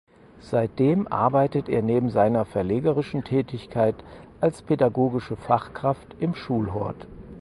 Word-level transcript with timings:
Seitdem 0.39 1.07
arbeitet 1.09 1.69
er 1.69 1.83
neben 1.83 2.09
seiner 2.09 2.43
verlegerischen 2.45 3.23
Tätigkeit 3.23 3.93
als 4.39 4.63
pädagogische 4.63 5.35
Fachkraft 5.35 6.15
im 6.19 6.33
Schulhort. 6.33 7.05